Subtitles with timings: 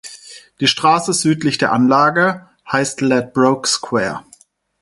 [0.59, 4.25] Die Straße südlich der Anlage heißt Ladbroke Square.